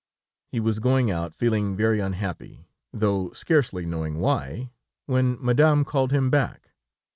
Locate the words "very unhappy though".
1.75-3.29